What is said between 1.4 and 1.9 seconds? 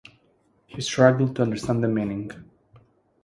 understand the